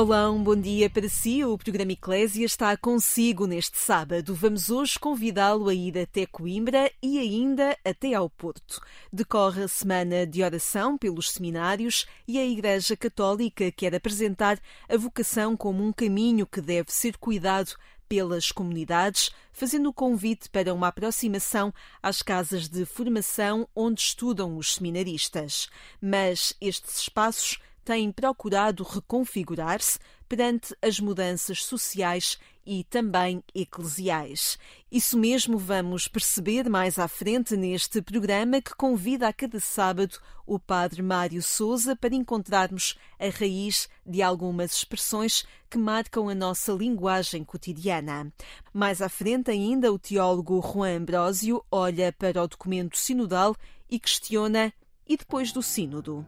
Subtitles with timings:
[0.00, 1.44] Olá, um bom dia para si.
[1.44, 4.32] O programa Eclésia está consigo neste sábado.
[4.32, 8.80] Vamos hoje convidá-lo a ir até Coimbra e ainda até ao Porto.
[9.12, 15.56] Decorre a semana de oração pelos seminários e a Igreja Católica quer apresentar a vocação
[15.56, 17.74] como um caminho que deve ser cuidado
[18.08, 24.74] pelas comunidades, fazendo o convite para uma aproximação às casas de formação onde estudam os
[24.74, 25.68] seminaristas.
[26.00, 34.58] Mas estes espaços têm procurado reconfigurar-se perante as mudanças sociais e também eclesiais.
[34.92, 40.58] Isso mesmo vamos perceber mais à frente neste programa que convida a cada sábado o
[40.58, 47.42] Padre Mário Souza para encontrarmos a raiz de algumas expressões que marcam a nossa linguagem
[47.42, 48.30] cotidiana.
[48.70, 53.56] Mais à frente ainda o teólogo Juan Ambrósio olha para o documento sinodal
[53.88, 54.74] e questiona
[55.06, 56.26] e depois do sínodo.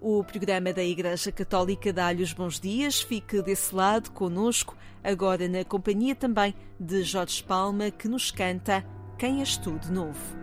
[0.00, 3.00] O programa da Igreja Católica dá-lhe os bons dias.
[3.00, 8.84] Fique desse lado conosco, agora na companhia também de Jorge Palma, que nos canta
[9.18, 10.42] Quem és tu de novo?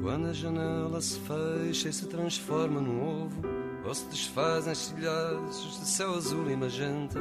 [0.00, 3.42] Quando a janela se fecha e se transforma num ovo,
[3.84, 7.18] ou se desfazem estilhaços de céu azul e magenta,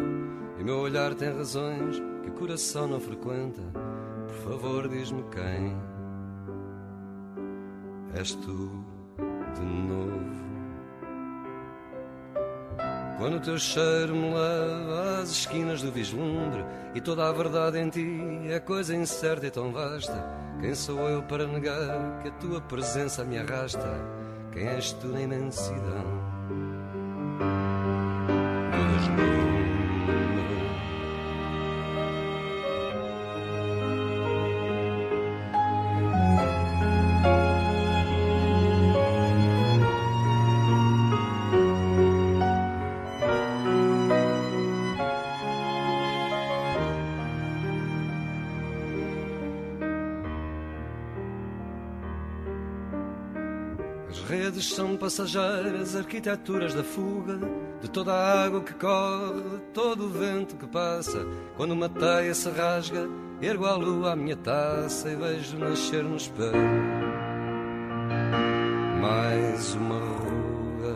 [0.58, 3.62] e meu olhar tem razões que o coração não frequenta,
[4.28, 5.76] por favor diz-me quem
[8.16, 8.86] és tu
[9.54, 10.40] de novo.
[13.18, 16.64] Quando o teu cheiro me leva às esquinas do vislumbre
[16.96, 20.26] e toda a verdade em ti é coisa incerta e tão vasta,
[20.62, 23.90] quem sou eu para negar que a tua presença me arrasta?
[24.54, 26.20] Quem és tu na imensidão?
[54.10, 57.40] As redes são passageiras, arquiteturas da fuga,
[57.80, 61.26] de toda a água que corre, de todo o vento que passa.
[61.56, 63.08] Quando uma teia se rasga,
[63.40, 67.00] ergo à lua a minha taça e vejo nascer no espelho
[69.00, 70.96] mais uma ruga.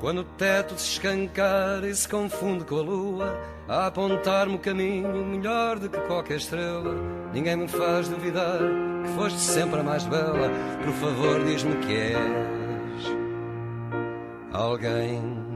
[0.00, 5.24] Quando o teto se escancara e se confunde com a lua, a apontar-me o caminho
[5.26, 6.94] melhor do que qualquer estrela,
[7.32, 8.60] ninguém me faz duvidar
[9.02, 10.50] que foste sempre a mais bela.
[10.84, 13.12] Por favor, diz-me que és
[14.52, 15.49] alguém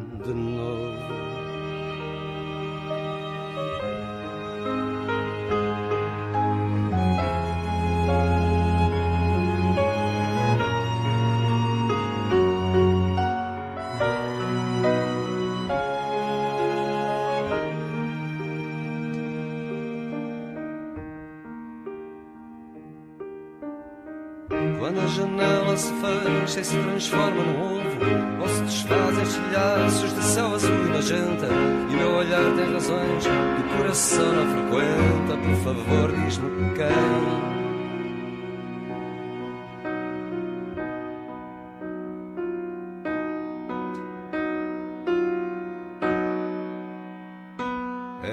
[26.60, 31.48] e se transforma num ovo, ou se desfazem estilhaços de céu azul e magenta,
[31.90, 37.54] e meu olhar tem razões que o coração não frequenta, por favor, diz-me quem.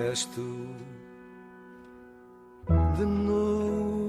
[0.09, 0.67] És tu
[2.97, 4.00] de novo.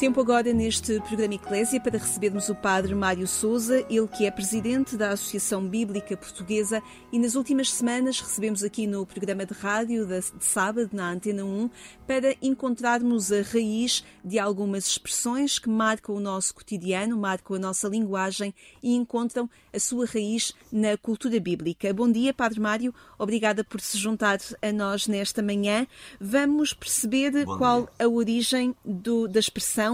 [0.00, 4.96] Tempo agora neste programa Eclésia para recebermos o Padre Mário Souza, ele que é presidente
[4.96, 6.82] da Associação Bíblica Portuguesa
[7.12, 11.68] e nas últimas semanas recebemos aqui no programa de rádio de sábado na Antena 1
[12.06, 17.86] para encontrarmos a raiz de algumas expressões que marcam o nosso cotidiano, marcam a nossa
[17.86, 21.92] linguagem e encontram a sua raiz na cultura bíblica.
[21.92, 25.86] Bom dia, Padre Mário, obrigada por se juntar a nós nesta manhã.
[26.18, 27.90] Vamos perceber Bom qual dia.
[28.06, 29.89] a origem do- da expressão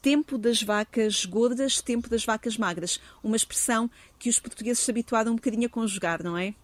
[0.00, 2.98] tempo das vacas gordas, tempo das vacas magras.
[3.22, 6.54] Uma expressão que os portugueses se habituaram um bocadinho a conjugar, não é?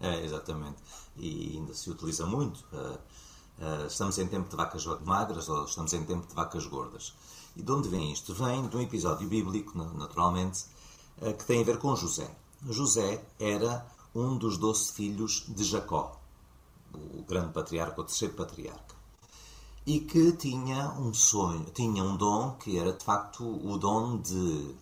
[0.00, 0.78] É, exatamente.
[1.16, 2.64] E ainda se utiliza muito.
[2.72, 2.98] eh,
[3.60, 7.14] eh, estamos em tempo de vacas magras ou estamos em tempo de vacas gordas.
[7.56, 8.32] E de onde vem isto?
[8.34, 10.64] Vem de um episódio bíblico, na- naturalmente,
[11.20, 12.34] eh, que tem a ver com José.
[12.68, 13.84] José era
[14.14, 16.18] um dos doze filhos de Jacó,
[16.94, 18.94] o grande patriarca, o terceiro patriarca,
[19.90, 24.72] e que tinha um sonho, tinha um dom que era de facto o dom de,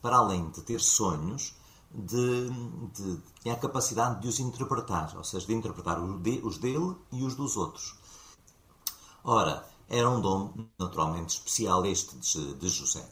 [0.00, 1.54] para além de ter sonhos,
[1.92, 2.48] de,
[2.94, 7.34] de, tinha a capacidade de os interpretar, ou seja, de interpretar os dele e os
[7.34, 7.94] dos outros.
[9.22, 13.06] Ora, era um dom naturalmente especial este de, de José.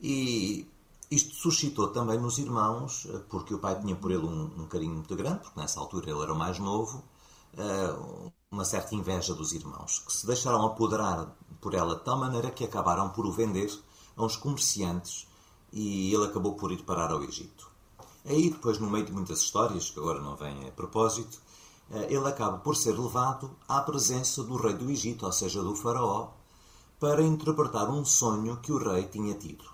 [0.00, 0.66] E
[1.08, 4.94] isto suscitou também nos irmãos, eh, porque o pai tinha por ele um, um carinho
[4.94, 7.04] muito grande, porque nessa altura ele era o mais novo,
[7.54, 12.50] uh, uma certa inveja dos irmãos, que se deixaram apoderar por ela de tal maneira
[12.50, 13.70] que acabaram por o vender
[14.16, 15.28] a uns comerciantes
[15.70, 17.70] e ele acabou por ir parar ao Egito.
[18.24, 21.40] Aí, depois, no meio de muitas histórias, que agora não vêm a propósito,
[21.90, 25.76] uh, ele acaba por ser levado à presença do rei do Egito, ou seja, do
[25.76, 26.30] faraó,
[26.98, 29.64] para interpretar um sonho que o rei tinha tido.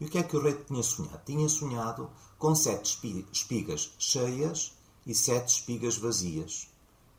[0.00, 1.22] E o que é que o rei tinha sonhado?
[1.24, 4.72] Tinha sonhado com sete espigas cheias
[5.06, 6.68] e sete espigas vazias,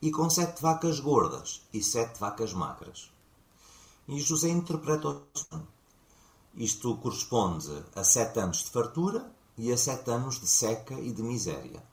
[0.01, 3.11] e com sete vacas gordas e sete vacas magras.
[4.07, 5.21] E José interpreta.
[6.55, 11.21] Isto corresponde a sete anos de fartura e a sete anos de seca e de
[11.21, 11.83] miséria.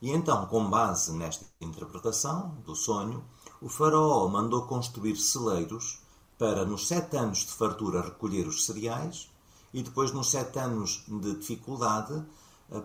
[0.00, 3.24] E então, com base nesta interpretação do sonho,
[3.60, 6.00] o faraó mandou construir celeiros
[6.38, 9.30] para, nos sete anos de fartura, recolher os cereais
[9.72, 12.22] e depois, nos sete anos de dificuldade,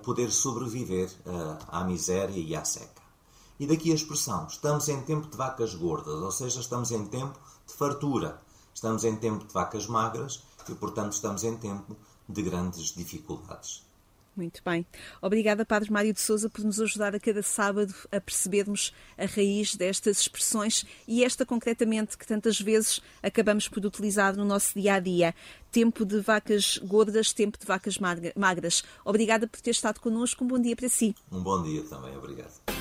[0.04, 1.12] poder sobreviver
[1.68, 2.97] à miséria e à seca.
[3.60, 7.40] E daqui a expressão, estamos em tempo de vacas gordas, ou seja, estamos em tempo
[7.66, 8.40] de fartura,
[8.74, 11.96] estamos em tempo de vacas magras e, portanto, estamos em tempo
[12.30, 13.88] de grandes dificuldades.
[14.38, 14.86] Muito bem.
[15.20, 19.76] Obrigada, Padre Mário de Souza, por nos ajudar a cada sábado a percebermos a raiz
[19.76, 25.00] destas expressões e esta concretamente que tantas vezes acabamos por utilizar no nosso dia a
[25.00, 25.34] dia.
[25.72, 27.98] Tempo de vacas gordas, tempo de vacas
[28.36, 28.84] magras.
[29.04, 30.44] Obrigada por ter estado connosco.
[30.44, 31.16] Um bom dia para si.
[31.32, 32.16] Um bom dia também.
[32.16, 32.77] Obrigado.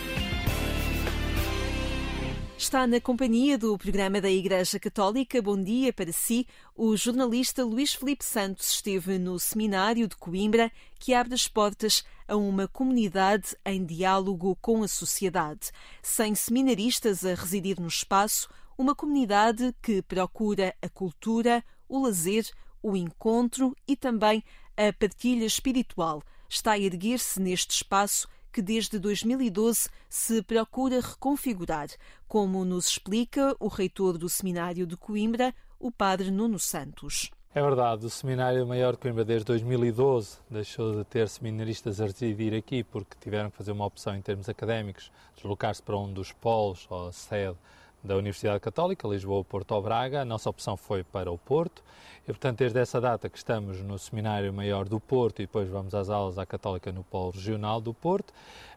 [2.59, 5.43] Está na companhia do programa da Igreja Católica.
[5.43, 6.49] Bom dia para si.
[6.75, 12.35] O jornalista Luís Felipe Santos esteve no seminário de Coimbra, que abre as portas a
[12.35, 15.71] uma comunidade em diálogo com a sociedade.
[16.03, 18.49] Sem seminaristas a residir no espaço,
[18.79, 22.51] uma comunidade que procura a cultura, o lazer,
[22.83, 24.43] o encontro e também
[24.79, 26.23] a partilha espiritual.
[26.49, 28.27] Está a erguer-se neste espaço
[28.57, 31.89] que desde 2012 se procura reconfigurar,
[32.27, 37.31] como nos explica o reitor do Seminário de Coimbra, o padre Nuno Santos.
[37.55, 42.55] É verdade, o Seminário Maior de Coimbra desde 2012 deixou de ter seminaristas a residir
[42.55, 46.87] aqui porque tiveram que fazer uma opção em termos académicos, deslocar-se para um dos polos
[46.89, 47.59] ou sede
[48.07, 50.23] da Universidade Católica, Lisboa, Porto ou Braga.
[50.23, 51.83] A nossa opção foi para o Porto
[52.23, 55.95] e, portanto, desde essa data que estamos no Seminário Maior do Porto e depois vamos
[55.95, 58.33] às aulas à Católica no Polo Regional do Porto.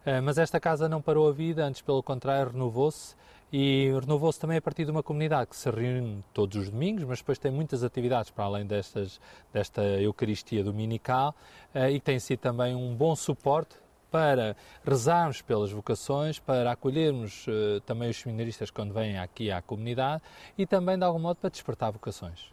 [0.05, 3.15] Eh, mas esta casa não parou a vida, antes, pelo contrário, renovou-se
[3.51, 7.19] e renovou-se também a partir de uma comunidade que se reúne todos os domingos, mas
[7.19, 9.19] depois tem muitas atividades para além destas,
[9.51, 11.35] desta Eucaristia dominical
[11.73, 13.75] eh, e tem sido também um bom suporte
[14.11, 20.22] para rezarmos pelas vocações, para acolhermos uh, também os seminaristas quando vêm aqui à comunidade
[20.57, 22.51] e também, de algum modo, para despertar vocações.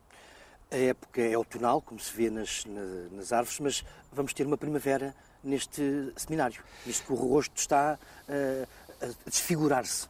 [0.71, 2.64] A época é outonal, como se vê nas,
[3.12, 8.69] nas árvores, mas vamos ter uma primavera neste seminário, visto que o rosto está uh,
[9.00, 10.09] a desfigurar-se.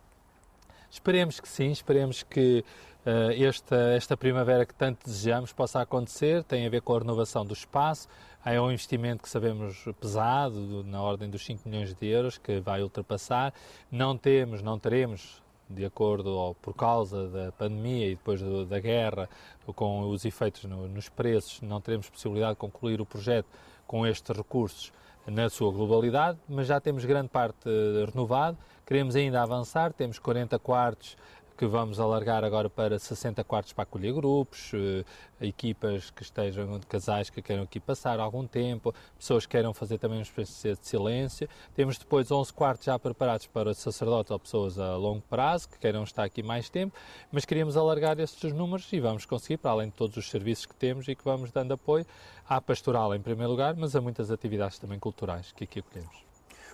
[0.91, 2.65] Esperemos que sim, esperemos que
[3.05, 7.45] uh, esta, esta primavera que tanto desejamos possa acontecer, tem a ver com a renovação
[7.45, 8.09] do espaço,
[8.55, 12.81] é um investimento que sabemos pesado, na ordem dos 5 milhões de euros, que vai
[12.81, 13.53] ultrapassar.
[13.91, 18.79] Não temos, não teremos, de acordo ou por causa da pandemia e depois do, da
[18.79, 19.29] guerra,
[19.75, 23.49] com os efeitos no, nos preços, não teremos possibilidade de concluir o projeto
[23.85, 24.93] com estes recursos
[25.27, 27.69] na sua globalidade, mas já temos grande parte
[28.13, 28.57] renovado.
[28.87, 31.17] Queremos ainda avançar, temos 40 quartos
[31.57, 35.05] que vamos alargar agora para 60 quartos para acolher grupos, eh,
[35.41, 40.19] equipas que estejam, casais que queiram aqui passar algum tempo, pessoas que queiram fazer também
[40.19, 41.49] uma espécie de silêncio.
[41.75, 46.05] Temos depois 11 quartos já preparados para sacerdotes ou pessoas a longo prazo que queiram
[46.05, 46.95] estar aqui mais tempo,
[47.33, 50.75] mas queríamos alargar estes números e vamos conseguir, para além de todos os serviços que
[50.75, 52.07] temos e que vamos dando apoio
[52.47, 56.27] à pastoral em primeiro lugar, mas a muitas atividades também culturais que aqui acolhemos.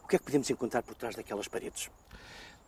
[0.03, 1.89] O que é que podemos encontrar por trás daquelas paredes?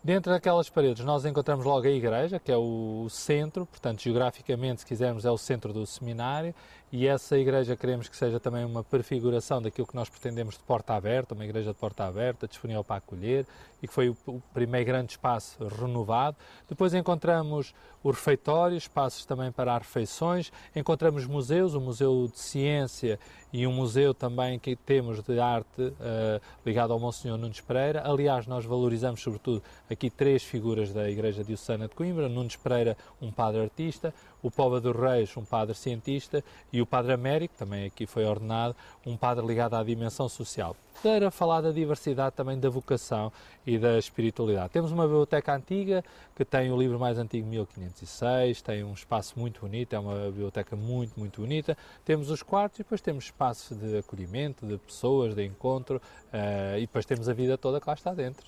[0.05, 4.87] Dentro daquelas paredes nós encontramos logo a igreja, que é o centro, portanto, geograficamente, se
[4.87, 6.55] quisermos, é o centro do seminário,
[6.93, 10.93] e essa igreja queremos que seja também uma prefiguração daquilo que nós pretendemos de porta
[10.93, 13.47] aberta, uma igreja de porta aberta, disponível para acolher,
[13.83, 16.37] e que foi o, primeiro grande espaço renovado.
[16.69, 23.19] Depois encontramos o refeitório, espaços também para refeições, encontramos museus, o Museu de Ciência
[23.51, 28.03] e um museu também que temos de arte uh, ligado ao Monsenhor Nunes Pereira.
[28.05, 33.33] Aliás, nós valorizamos sobretudo aqui três figuras da Igreja Diocesana de Coimbra, Nunes Pereira, um
[33.33, 34.13] padre artista,
[34.45, 38.77] o Póvoa dos Reis, um padre cientista, e o Padre Américo, também aqui foi ordenado,
[39.07, 40.77] um padre ligado à dimensão social.
[41.03, 43.33] Para falar da diversidade também da vocação
[43.67, 44.69] e da espiritualidade.
[44.69, 46.05] Temos uma biblioteca antiga
[46.37, 50.77] que tem o livro mais antigo, 1506, tem um espaço muito bonito, é uma biblioteca
[50.77, 51.77] muito, muito bonita.
[52.05, 56.83] Temos os quartos e depois temos espaço de acolhimento, de pessoas, de encontro, uh, e
[56.83, 58.45] depois temos a vida toda que lá está dentro.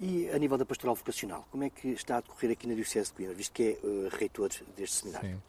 [0.00, 3.10] E a nível da pastoral vocacional, como é que está a decorrer aqui na Diocese
[3.10, 5.30] de Coimbra, visto que é uh, reitor deste seminário?
[5.30, 5.42] Sim.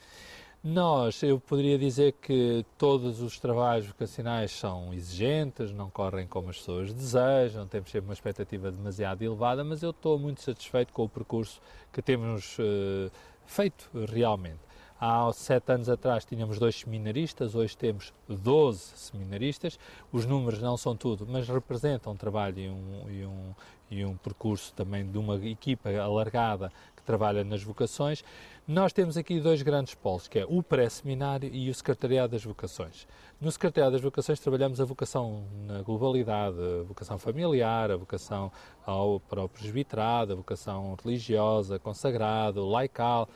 [0.62, 6.58] Nós, eu poderia dizer que todos os trabalhos vocacionais são exigentes, não correm como as
[6.58, 11.10] pessoas desejam, temos sempre uma expectativa demasiado elevada, mas eu estou muito satisfeito com o
[11.10, 11.62] percurso
[11.94, 13.10] que temos uh,
[13.46, 14.60] feito realmente.
[15.02, 19.80] Há sete anos atrás tínhamos dois seminaristas, hoje temos 12 seminaristas.
[20.12, 23.56] Os números não são tudo, mas representam um trabalho e um, e um,
[23.90, 28.24] e um percurso também de uma equipa alargada que trabalha nas vocações.
[28.68, 33.08] Nós temos aqui dois grandes polos, que é o pré-seminário e o secretariado das vocações.
[33.42, 38.52] No secretariado das vocações trabalhamos a vocação na globalidade, a vocação familiar, a vocação
[38.86, 43.28] ao, para o presbiterado, a vocação religiosa, consagrado, laical,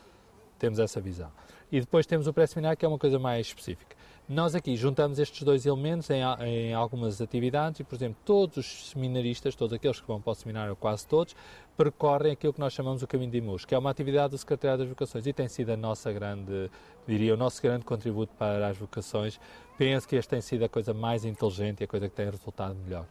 [0.59, 1.31] temos essa visão.
[1.71, 3.95] E depois temos o pré-seminário, que é uma coisa mais específica.
[4.27, 8.89] Nós aqui juntamos estes dois elementos em, em, algumas atividades e, por exemplo, todos os
[8.91, 11.35] seminaristas, todos aqueles que vão para o seminário, quase todos,
[11.75, 14.83] percorrem aquilo que nós chamamos o Caminho de Imus, que é uma atividade do Secretariado
[14.83, 16.71] das Vocações e tem sido a nossa grande,
[17.05, 19.37] diria, o nosso grande contributo para as vocações.
[19.77, 22.75] Penso que esta tem sido a coisa mais inteligente e a coisa que tem resultado
[22.75, 23.05] melhor.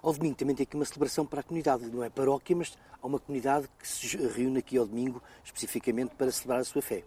[0.00, 3.06] Ao domingo também tem aqui uma celebração para a comunidade, não é paróquia, mas há
[3.06, 7.02] uma comunidade que se reúne aqui ao domingo especificamente para celebrar a sua fé.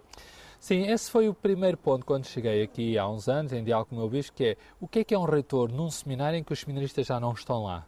[0.60, 3.96] Sim, esse foi o primeiro ponto quando cheguei aqui há uns anos, em diálogo com
[3.96, 6.44] o meu bispo, que é o que é que é um reitor num seminário em
[6.44, 7.86] que os seminaristas já não estão lá?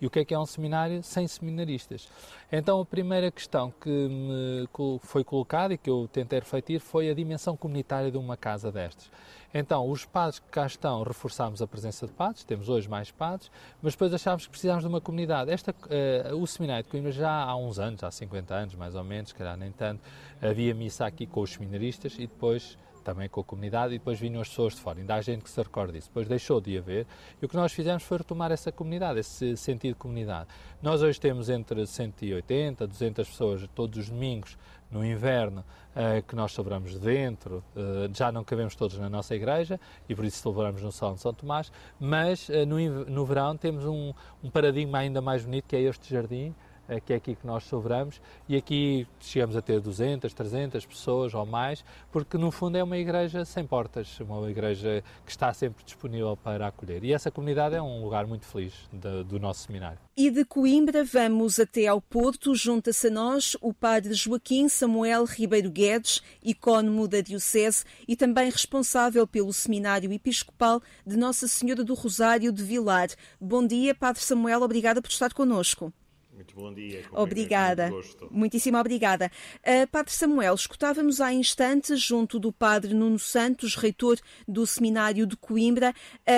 [0.00, 2.08] E o que é que é um seminário sem seminaristas?
[2.52, 4.68] Então, a primeira questão que me
[5.02, 9.10] foi colocada e que eu tentei refletir foi a dimensão comunitária de uma casa destas.
[9.52, 13.50] Então, os padres que cá estão, reforçámos a presença de padres, temos hoje mais padres,
[13.80, 15.50] mas depois achámos que precisávamos de uma comunidade.
[15.50, 19.02] Esta, uh, o Seminário de Coimbra já há uns anos, há 50 anos mais ou
[19.02, 20.02] menos, se calhar nem tanto,
[20.42, 22.76] havia missa aqui com os seminaristas e depois
[23.08, 24.98] também com a comunidade e depois vinham as pessoas de fora.
[24.98, 26.08] Ainda há gente que se recorda disso.
[26.08, 27.06] Depois deixou de haver
[27.40, 30.46] e o que nós fizemos foi retomar essa comunidade, esse sentido de comunidade.
[30.82, 34.58] Nós hoje temos entre 180, 200 pessoas todos os domingos
[34.90, 35.64] no inverno
[35.96, 40.26] uh, que nós celebramos dentro, uh, já não cabemos todos na nossa igreja e por
[40.26, 44.12] isso celebramos no Salão de São Tomás, mas no, no verão temos um,
[44.42, 46.54] um paradigma ainda mais bonito que é este jardim,
[47.04, 51.44] que é aqui que nós sobramos, e aqui chegamos a ter 200, 300 pessoas ou
[51.44, 56.36] mais, porque no fundo é uma igreja sem portas, uma igreja que está sempre disponível
[56.36, 57.04] para acolher.
[57.04, 59.98] E essa comunidade é um lugar muito feliz de, do nosso seminário.
[60.16, 65.70] E de Coimbra vamos até ao Porto, junta-se a nós o padre Joaquim Samuel Ribeiro
[65.70, 72.50] Guedes, icónomo da Diocese e também responsável pelo Seminário Episcopal de Nossa Senhora do Rosário
[72.50, 73.08] de Vilar.
[73.40, 75.92] Bom dia, Padre Samuel, obrigada por estar conosco.
[76.38, 77.02] Muito bom dia.
[77.10, 77.90] Obrigada.
[78.30, 79.28] Muitíssimo obrigada.
[79.56, 85.36] Uh, padre Samuel, escutávamos há instantes, junto do Padre Nuno Santos, reitor do Seminário de
[85.36, 85.92] Coimbra,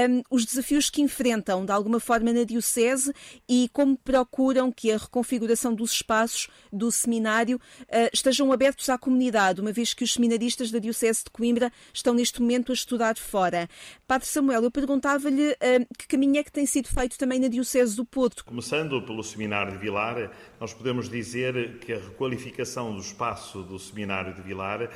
[0.08, 3.12] um, os desafios que enfrentam, de alguma forma, na Diocese
[3.46, 9.60] e como procuram que a reconfiguração dos espaços do seminário uh, estejam abertos à comunidade,
[9.60, 13.68] uma vez que os seminaristas da Diocese de Coimbra estão neste momento a estudar fora.
[14.08, 17.94] Padre Samuel, eu perguntava-lhe uh, que caminho é que tem sido feito também na Diocese
[17.94, 18.46] do Porto.
[18.46, 20.30] Começando pelo Seminário de Vilar,
[20.60, 24.88] nós podemos dizer que a requalificação do espaço do Seminário de Vilar eh,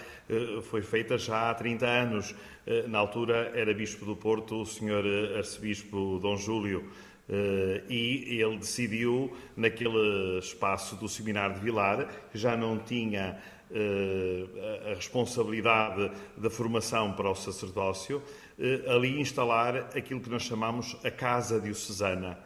[0.71, 2.33] foi feita já há 30 anos.
[2.65, 5.37] Eh, na altura era Bispo do Porto o Sr.
[5.37, 6.89] Arcebispo Dom Júlio.
[7.89, 13.41] e ele decidiu, naquele espaço do Seminário de Vilar, que já não tinha
[14.93, 18.23] a responsabilidade da formação para o sacerdócio,
[18.87, 22.39] ali instalar aquilo que nós chamamos a Casa Diocesana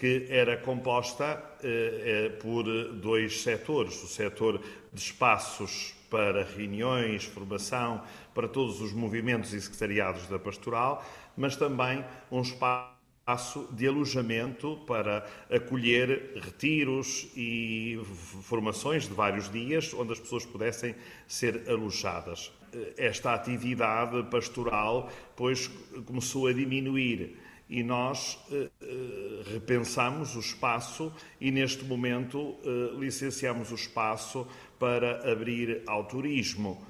[0.00, 2.64] que era composta eh, eh, por
[2.94, 4.58] dois setores: o setor
[4.90, 8.02] de espaços para reuniões, formação,
[8.34, 11.04] para todos os movimentos e secretariados da pastoral,
[11.36, 12.02] mas também
[12.32, 18.00] um espaço de alojamento para acolher retiros e
[18.42, 20.94] formações de vários dias onde as pessoas pudessem
[21.28, 22.50] ser alojadas.
[22.96, 25.70] Esta atividade pastoral, pois,
[26.06, 27.36] começou a diminuir
[27.70, 34.44] e nós eh, eh, repensamos o espaço e, neste momento, eh, licenciamos o espaço
[34.78, 36.84] para abrir ao turismo.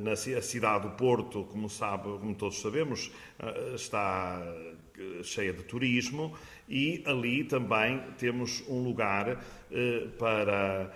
[0.00, 3.12] Na cidade do Porto, como, sabe, como todos sabemos,
[3.74, 4.42] está
[5.22, 6.34] cheia de turismo
[6.66, 9.44] e ali também temos um lugar
[10.18, 10.90] para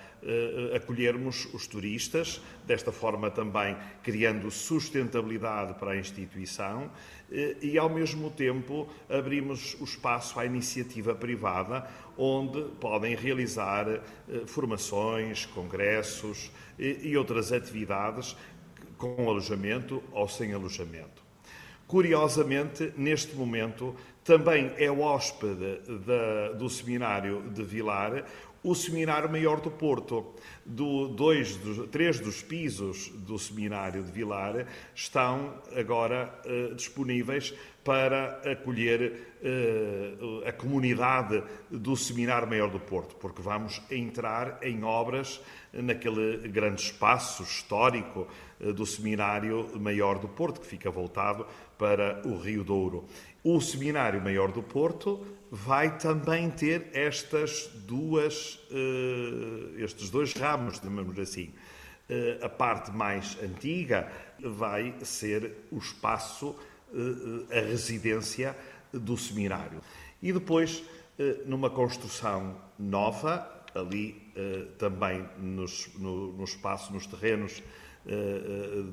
[0.75, 6.91] acolhermos os turistas, desta forma também criando sustentabilidade para a instituição
[7.63, 13.87] e, ao mesmo tempo, abrimos o espaço à iniciativa privada, onde podem realizar
[14.47, 18.37] formações, congressos, e outras atividades
[18.97, 21.23] com alojamento ou sem alojamento.
[21.87, 28.25] Curiosamente, neste momento, também é hóspede da, do Seminário de Vilar
[28.65, 30.35] o Seminário Maior do Porto.
[30.65, 31.61] Do, dois,
[31.93, 37.55] três dos pisos do Seminário de Vilar estão agora uh, disponíveis
[37.85, 45.39] para acolher uh, a comunidade do Seminário Maior do Porto, porque vamos entrar em obras
[45.71, 48.27] naquele grande espaço histórico
[48.59, 53.05] uh, do Seminário Maior do Porto, que fica voltado para o Rio Douro.
[53.47, 55.21] O Seminário Maior do Porto
[55.51, 61.53] vai também ter estas duas, uh, estes dois ramos, digamos assim.
[62.09, 64.11] Uh, a parte mais antiga
[64.43, 66.57] vai ser o espaço,
[66.91, 68.57] uh, a residência
[68.91, 69.83] do seminário.
[70.23, 70.83] E depois,
[71.45, 74.33] numa construção nova, ali
[74.79, 77.61] também nos, no, no, espaço, nos terrenos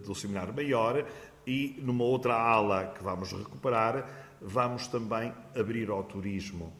[0.04, 1.06] do seminário maior,
[1.46, 6.74] e numa outra ala que vamos recuperar, vamos também abrir ao turismo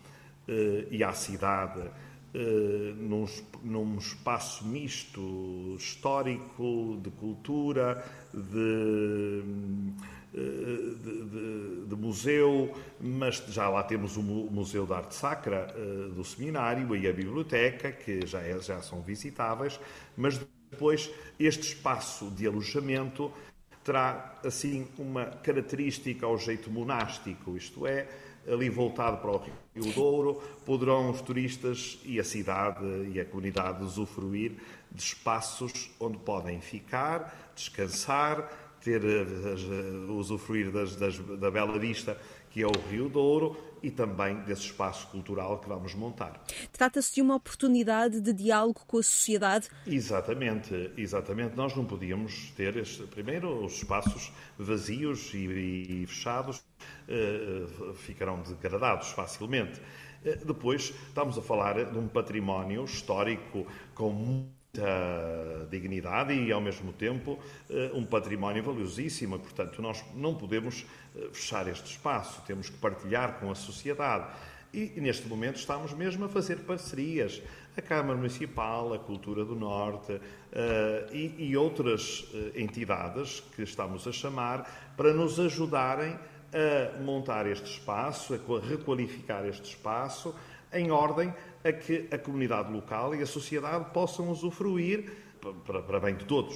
[0.48, 3.26] uh, e à cidade uh, num,
[3.64, 8.04] num, espaço misto histórico, de cultura,
[8.34, 9.44] de,
[10.34, 15.76] eh, de, de, de, museu, mas já lá temos o Museu de Arte Sacra
[16.16, 19.78] do Seminário e a biblioteca, que já, é, já são visitáveis,
[20.16, 20.40] mas
[20.72, 23.32] depois este espaço de alojamento
[23.84, 28.08] terá assim uma característica ao jeito monástico, isto é,
[28.48, 29.38] ali voltado para o
[29.76, 34.54] Rio Douro, poderão os turistas e a cidade e a comunidade usufruir
[34.92, 38.50] de espaços onde podem ficar, descansar,
[38.82, 39.02] ter,
[40.10, 42.18] usufruir das, das, da bela vista
[42.52, 46.44] que é o Rio Douro e também desse espaço cultural que vamos montar.
[46.72, 49.70] Trata-se de uma oportunidade de diálogo com a sociedade?
[49.88, 51.56] Exatamente, exatamente.
[51.56, 59.10] Nós não podíamos ter, este, primeiro, os espaços vazios e, e fechados uh, ficarão degradados
[59.10, 59.80] facilmente.
[60.24, 66.94] Uh, depois, estamos a falar de um património histórico com muita dignidade e, ao mesmo
[66.94, 67.38] tempo,
[67.70, 69.38] eh, um património valiosíssimo.
[69.38, 74.28] Portanto, nós não podemos eh, fechar este espaço, temos que partilhar com a sociedade.
[74.74, 77.42] E, neste momento, estamos mesmo a fazer parcerias.
[77.76, 80.22] A Câmara Municipal, a Cultura do Norte uh,
[81.14, 86.18] e, e, outras entidades que estamos a chamar para nos ajudarem
[86.54, 90.36] a montar este espaço, a requalificar este espaço,
[90.74, 95.12] em ordem a que a comunidade local e a sociedade possam usufruir
[95.66, 96.56] para, para bem de todos.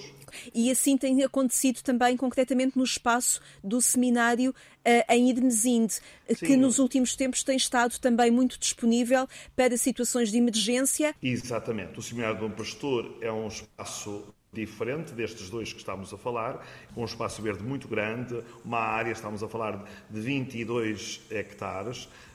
[0.54, 5.96] E assim tem acontecido também concretamente no espaço do seminário uh, em Idmesinde,
[6.40, 11.16] que nos últimos tempos tem estado também muito disponível para situações de emergência.
[11.22, 11.98] Exatamente.
[11.98, 14.24] O Seminário Dom Pastor é um espaço
[14.56, 19.12] diferente destes dois que estamos a falar, com um espaço verde muito grande, uma área,
[19.12, 22.08] estamos a falar de 22 hectares,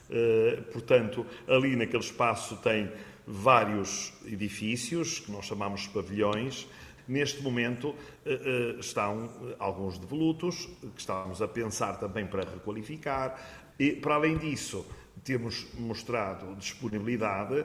[0.71, 2.91] portanto, ali naquele espaço tem
[3.25, 6.67] vários edifícios, que nós chamamos pavilhões.
[7.07, 7.95] Neste momento
[8.25, 13.39] eh, eh, estão alguns devolutos, que estamos a pensar também para requalificar.
[13.79, 14.85] E, para além disso,
[15.23, 17.63] temos mostrado disponibilidade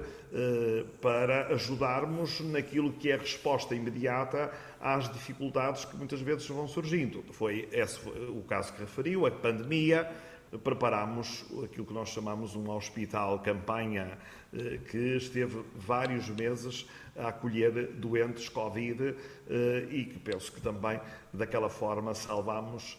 [1.00, 7.22] para ajudarmos naquilo que é a resposta imediata às dificuldades que muitas vezes vão surgindo.
[7.32, 10.10] Foi esse o caso que referiu, a pandemia,
[10.58, 14.18] preparámos aquilo que nós chamamos um hospital campanha,
[14.52, 19.14] eh, que esteve vários meses a acolher doentes Covid
[19.48, 21.00] eh, e que penso que também
[21.32, 22.98] daquela forma salvámos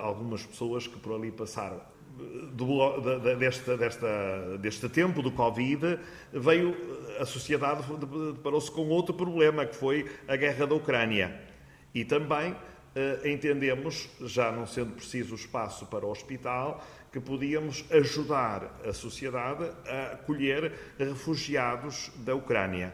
[0.00, 1.80] algumas pessoas que por ali passaram.
[2.52, 3.00] Do,
[3.38, 5.98] desta, desta, deste tempo do Covid,
[6.32, 6.76] veio
[7.18, 7.82] a sociedade
[8.34, 11.40] deparou-se com outro problema, que foi a guerra da Ucrânia.
[11.92, 12.54] E também
[13.24, 20.14] entendemos, já não sendo preciso espaço para o hospital, que podíamos ajudar a sociedade a
[20.14, 22.92] acolher refugiados da Ucrânia,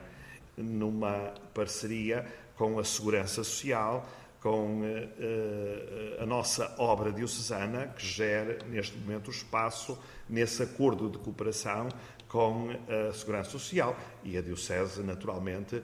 [0.57, 4.07] numa parceria com a Segurança Social,
[4.41, 11.19] com uh, a nossa obra diocesana, que gera neste momento o espaço nesse acordo de
[11.19, 11.89] cooperação
[12.31, 13.97] com a Segurança Social.
[14.25, 15.83] E a Diocese, naturalmente, uh,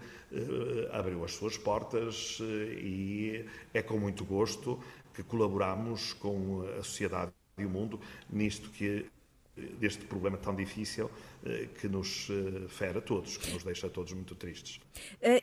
[0.92, 4.78] abriu as suas portas uh, e é com muito gosto
[5.12, 7.98] que colaboramos com a sociedade e o mundo
[8.30, 9.06] nisto que
[9.80, 11.10] deste problema tão difícil
[11.42, 14.78] eh, que nos eh, fere a todos, que nos deixa a todos muito tristes.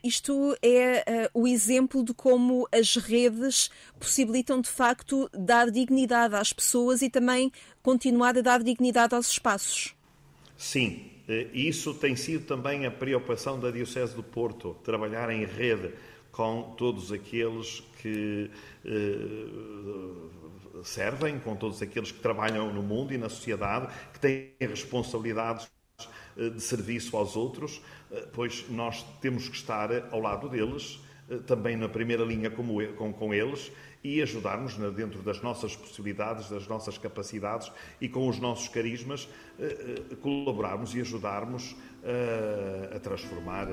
[0.03, 7.01] Isto é o exemplo de como as redes possibilitam de facto dar dignidade às pessoas
[7.01, 9.95] e também continuar a dar dignidade aos espaços.
[10.63, 11.11] Sim,
[11.53, 15.91] isso tem sido também a preocupação da Diocese do Porto, trabalhar em rede
[16.31, 18.49] com todos aqueles que
[20.83, 25.69] servem, com todos aqueles que trabalham no mundo e na sociedade, que têm responsabilidades
[26.37, 30.99] eh, de serviço aos outros, eh, pois nós temos que estar ao lado deles,
[31.29, 33.71] eh, também na primeira linha com, com eles
[34.03, 39.29] e ajudar-nos dentro das nossas possibilidades, das nossas capacidades e com os nossos carismas,
[40.21, 41.75] colaborarmos e ajudarmos
[42.93, 43.67] a transformar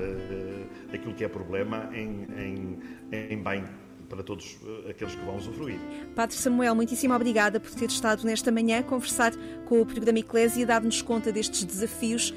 [0.93, 2.79] aquilo que é problema em,
[3.11, 3.65] em, em bem
[4.11, 5.79] para todos eh, aqueles que vão usufruir.
[6.13, 9.31] Padre Samuel, muitíssimo obrigada por ter estado nesta manhã a conversar
[9.65, 12.33] com o programa Eclésia e dar-nos conta destes desafios.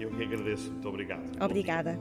[0.00, 0.70] Eu que agradeço.
[0.72, 1.22] Muito obrigado.
[1.40, 1.96] Obrigada.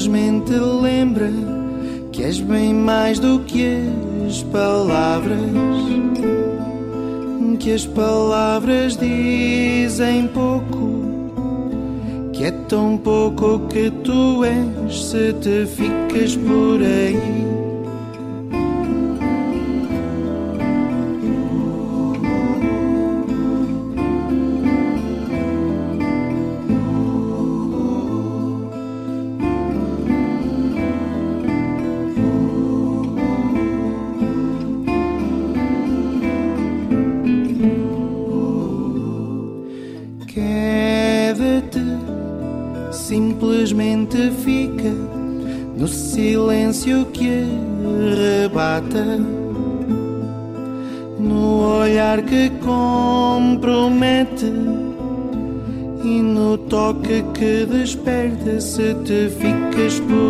[0.00, 1.30] Simplesmente lembra
[2.10, 3.82] que és bem mais do que
[4.26, 5.38] as palavras,
[7.58, 11.04] que as palavras dizem pouco,
[12.32, 17.49] que é tão pouco que tu és se te ficas por aí.
[56.92, 60.29] Toque que desperta se te ficas por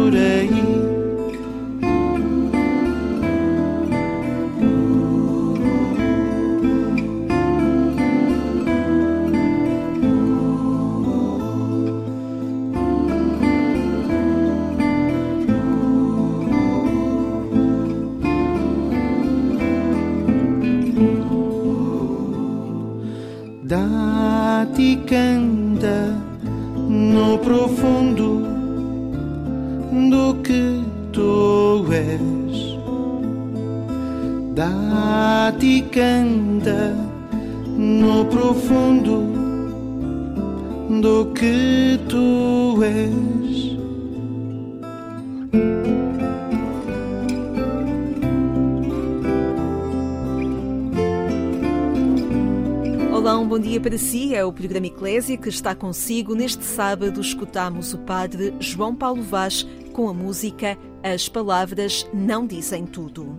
[53.91, 56.33] para si é o programa Eclésia que está consigo.
[56.33, 62.87] Neste sábado escutamos o padre João Paulo Vaz com a música As Palavras Não Dizem
[62.87, 63.37] Tudo.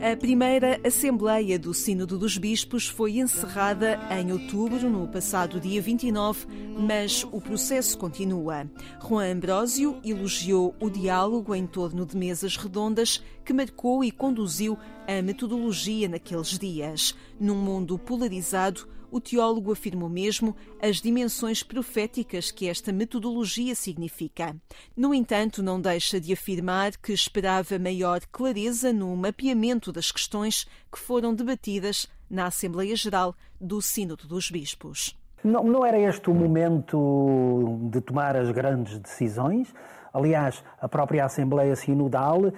[0.00, 6.46] A primeira Assembleia do Sínodo dos Bispos foi encerrada em outubro, no passado dia 29,
[6.78, 8.70] mas o processo continua.
[9.02, 15.20] Juan Ambrósio elogiou o diálogo em torno de mesas redondas que marcou e conduziu a
[15.20, 17.12] metodologia naqueles dias.
[17.40, 24.56] Num mundo polarizado, o teólogo afirmou mesmo as dimensões proféticas que esta metodologia significa.
[24.96, 30.98] No entanto, não deixa de afirmar que esperava maior clareza no mapeamento das questões que
[30.98, 35.18] foram debatidas na Assembleia Geral do Sínodo dos Bispos.
[35.42, 39.72] Não, não era este o momento de tomar as grandes decisões,
[40.12, 42.52] Aliás, a própria Assembleia Sinodal uh,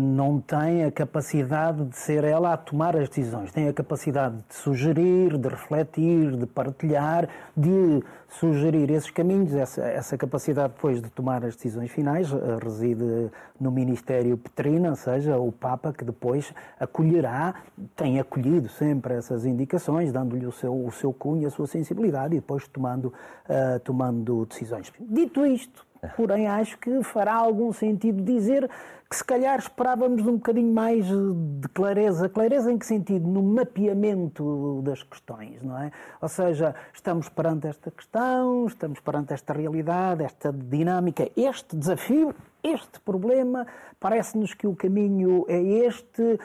[0.00, 3.50] não tem a capacidade de ser ela a tomar as decisões.
[3.52, 9.54] Tem a capacidade de sugerir, de refletir, de partilhar, de sugerir esses caminhos.
[9.54, 15.38] Essa, capacidade depois de tomar as decisões finais uh, reside no Ministério Petrina, ou seja,
[15.38, 17.54] o Papa que depois acolherá,
[17.96, 22.40] tem acolhido sempre essas indicações, dando-lhe o seu, o seu cunho, a sua sensibilidade e
[22.40, 24.92] depois tomando, uh, tomando decisões.
[25.00, 25.86] Dito isto,
[26.16, 28.68] porém acho que fará algum sentido dizer
[29.08, 32.28] que se calhar esperávamos um bocadinho mais de clareza.
[32.28, 33.26] Clareza em que sentido?
[33.26, 35.90] No mapeamento das questões, não é?
[36.20, 43.00] Ou seja, estamos perante esta questão, estamos perante esta realidade, esta dinâmica, este desafio, este
[43.00, 43.66] problema,
[43.98, 46.38] parece-nos que o caminho é este,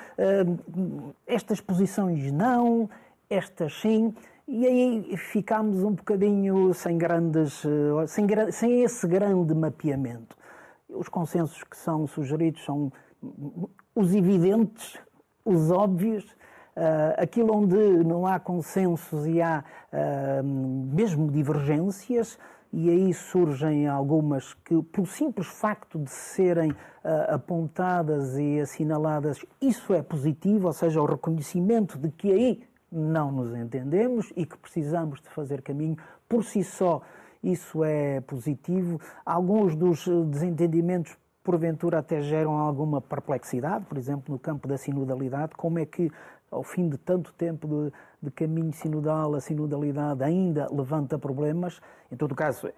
[1.27, 2.89] estas posições não,
[3.29, 4.13] estas sim.
[4.47, 10.35] E aí ficámos um bocadinho sem grandes, eh, sem, sem esse grande mapeamento.
[10.89, 12.91] Os consensos que são sugeridos são
[13.95, 14.99] os evidentes,
[15.45, 16.25] os óbvios,
[16.75, 22.37] uh, aquilo onde não há consensos e há uh, mesmo divergências,
[22.71, 26.75] e aí surgem algumas que, pelo simples facto de serem uh,
[27.35, 33.55] apontadas e assinaladas, isso é positivo, ou seja, o reconhecimento de que aí não nos
[33.55, 35.97] entendemos e que precisamos de fazer caminho
[36.29, 37.01] por si só.
[37.43, 39.01] Isso é positivo.
[39.25, 45.53] Alguns dos desentendimentos, porventura, até geram alguma perplexidade, por exemplo, no campo da sinodalidade.
[45.55, 46.09] Como é que,
[46.49, 51.81] ao fim de tanto tempo de, de caminho sinodal, a sinodalidade ainda levanta problemas?
[52.09, 52.69] Em todo caso,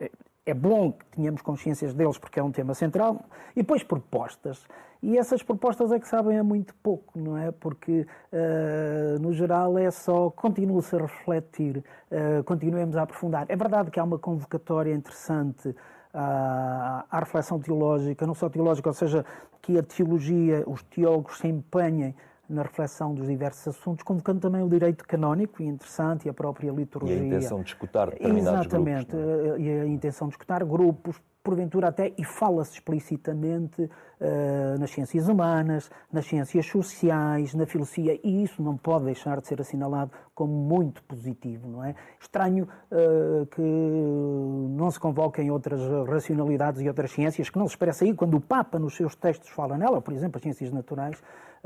[0.45, 3.25] é, bom que tenhamos consciências deles porque é um tema central.
[3.55, 4.65] E depois propostas.
[5.01, 7.51] E essas propostas é que sabem a muito pouco, não é?
[7.51, 13.45] Porque, uh, no geral, é só continue-se a refletir, uh, continuemos a aprofundar.
[13.49, 15.75] É verdade que há uma convocatória interessante
[16.13, 19.23] à, à reflexão teológica, não só teológica, ou seja,
[19.61, 22.15] que a teologia, os teólogos se empenhem
[22.49, 26.71] na reflexão dos diversos assuntos, convocando também o direito canónico, e interessante, e a própria
[26.71, 27.15] liturgia.
[27.15, 29.29] E a intenção de escutar determinados Exatamente, grupos.
[29.31, 35.27] Exatamente, e a intenção de escutar grupos, porventura até, e fala-se explicitamente uh, nas ciências
[35.27, 40.51] humanas, nas ciências sociais, na filosofia, e isso não pode deixar de ser assinalado como
[40.51, 41.93] muito positivo, não é?
[42.19, 48.03] Estranho uh, que não se convoquem outras racionalidades e outras ciências, que não se expressa
[48.03, 51.21] aí quando o Papa nos seus textos fala nela, por exemplo, as ciências naturais,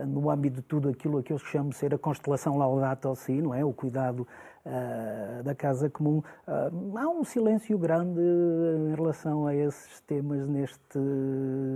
[0.06, 3.54] no âmbito de tudo aquilo que eu chamo de ser a constelação Laudato Si, não
[3.54, 3.64] é?
[3.64, 4.28] O cuidado
[4.66, 6.22] uh, da casa comum.
[6.48, 10.98] Uh, há um silêncio grande em relação a esses temas neste,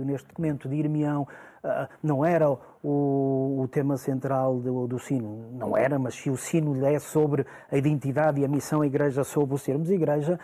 [0.04, 1.26] neste documento de Irmião.
[1.62, 6.36] Uh, não era o, o, tema central do, do sino, não era, mas se o
[6.36, 10.38] sino é sobre a identidade e a missão da Igreja sobre o sermos Igreja,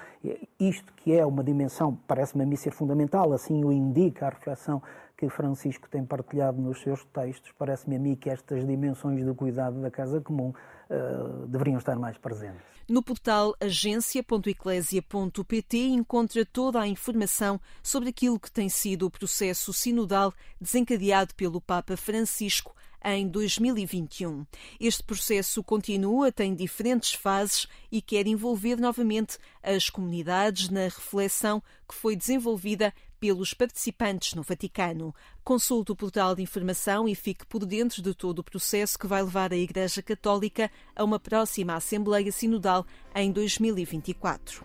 [0.59, 4.83] isto que é uma dimensão, parece-me a mim ser fundamental, assim o indica a reflexão
[5.21, 9.79] que Francisco tem partilhado nos seus textos, parece-me a mim que estas dimensões do cuidado
[9.83, 10.55] da casa comum
[10.91, 12.61] uh, deveriam estar mais presentes.
[12.89, 20.35] No portal agência.eclésia.pt encontra toda a informação sobre aquilo que tem sido o processo sinodal
[20.61, 24.45] desencadeado pelo Papa Francisco em 2021.
[24.79, 31.95] Este processo continua, tem diferentes fases e quer envolver novamente as comunidades na reflexão que
[31.95, 35.15] foi desenvolvida pelos participantes no Vaticano.
[35.45, 39.23] Consulte o portal de informação e fique por dentro de todo o processo que vai
[39.23, 44.65] levar a Igreja Católica a uma próxima Assembleia Sinodal em 2024.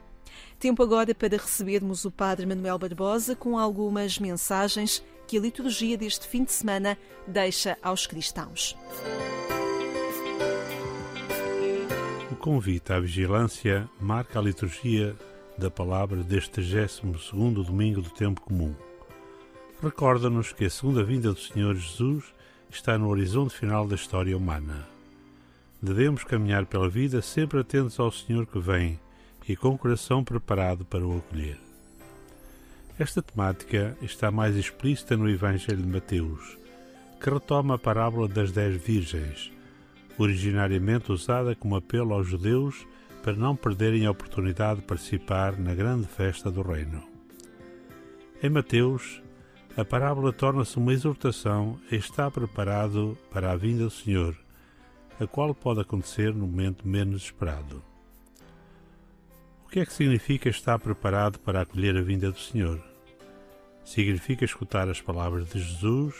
[0.57, 6.27] Tempo agora para recebermos o Padre Manuel Barbosa com algumas mensagens que a liturgia deste
[6.27, 8.75] fim de semana deixa aos cristãos.
[12.31, 15.15] O convite à vigilância marca a liturgia
[15.57, 18.75] da palavra deste 32 domingo do tempo comum.
[19.81, 22.25] Recorda-nos que a segunda vinda do Senhor Jesus
[22.69, 24.87] está no horizonte final da história humana.
[25.81, 28.99] Devemos caminhar pela vida sempre atentos ao Senhor que vem
[29.47, 31.59] e com o coração preparado para o acolher.
[32.97, 36.57] Esta temática está mais explícita no Evangelho de Mateus,
[37.21, 39.51] que retoma a parábola das dez virgens,
[40.17, 42.87] originariamente usada como apelo aos judeus
[43.25, 47.03] para não perderem a oportunidade de participar na grande festa do Reino.
[48.43, 49.19] Em Mateus,
[49.75, 54.37] a parábola torna-se uma exortação a estar preparado para a vinda do Senhor,
[55.19, 57.81] a qual pode acontecer no momento menos esperado.
[59.65, 62.79] O que é que significa estar preparado para acolher a vinda do Senhor?
[63.83, 66.13] Significa escutar as palavras de Jesus,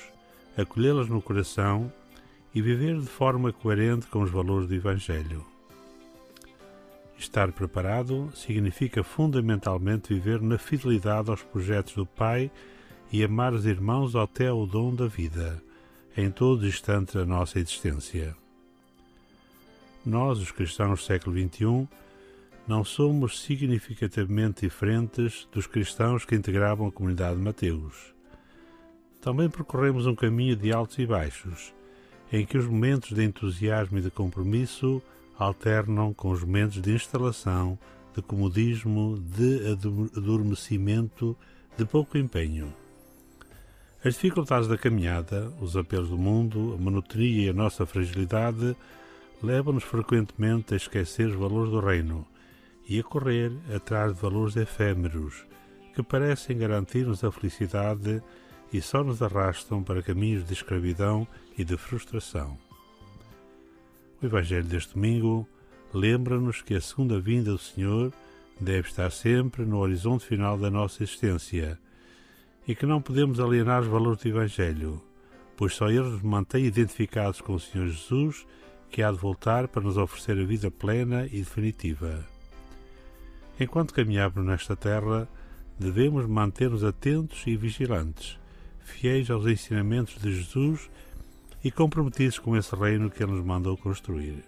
[0.58, 1.94] acolhê-las no coração
[2.52, 5.46] e viver de forma coerente com os valores do Evangelho.
[7.18, 12.52] Estar preparado significa fundamentalmente viver na fidelidade aos projetos do Pai
[13.12, 15.62] e amar os irmãos até o dom da vida,
[16.18, 18.36] em todos os instantes da nossa existência.
[20.06, 21.88] Nós, os cristãos do século XXI,
[22.68, 28.14] não somos significativamente diferentes dos cristãos que integravam a comunidade de Mateus.
[29.22, 31.74] Também percorremos um caminho de altos e baixos,
[32.32, 35.02] em que os momentos de entusiasmo e de compromisso
[35.38, 37.78] alternam com os momentos de instalação,
[38.16, 39.62] de comodismo, de
[40.16, 41.38] adormecimento,
[41.78, 42.74] de pouco empenho.
[44.04, 48.76] As dificuldades da caminhada, os apelos do mundo, a monotonia e a nossa fragilidade
[49.42, 52.26] levam-nos frequentemente a esquecer os valores do reino
[52.88, 55.46] e a correr atrás de valores efêmeros
[55.96, 58.22] que parecem garantir-nos a felicidade
[58.72, 62.65] e só nos arrastam para caminhos de escravidão e de frustração.
[64.26, 65.48] O Evangelho deste domingo
[65.94, 68.12] lembra-nos que a segunda vinda do Senhor
[68.60, 71.78] deve estar sempre no horizonte final da nossa existência
[72.68, 75.00] e que não podemos alienar os valores do Evangelho,
[75.56, 78.48] pois só eles nos mantêm identificados com o Senhor Jesus,
[78.90, 82.26] que há de voltar para nos oferecer a vida plena e definitiva.
[83.60, 85.30] Enquanto caminhamos nesta terra,
[85.78, 88.40] devemos manter-nos atentos e vigilantes,
[88.80, 90.90] fiéis aos ensinamentos de Jesus
[91.66, 94.46] e comprometidos com esse reino que Ele nos mandou construir.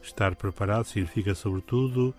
[0.00, 2.14] Estar preparado significa, sobretudo,